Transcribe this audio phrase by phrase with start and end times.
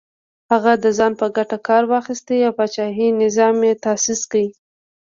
[0.51, 4.43] هغه د ځان په ګټه کار واخیست او پاچاهي نظام یې تاسیس کړ.